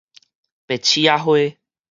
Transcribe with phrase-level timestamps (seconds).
[0.65, 1.25] 白刺仔花